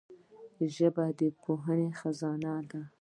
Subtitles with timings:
[0.75, 2.81] ژبه د پوهي خزانه ده.